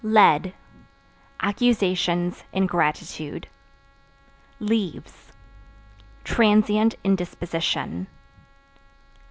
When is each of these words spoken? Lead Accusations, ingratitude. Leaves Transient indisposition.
Lead 0.03 0.55
Accusations, 1.43 2.43
ingratitude. 2.51 3.47
Leaves 4.59 5.31
Transient 6.23 6.95
indisposition. 7.03 8.07